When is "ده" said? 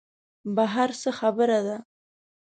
1.67-1.77